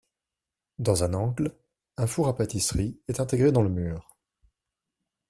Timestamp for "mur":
3.69-4.17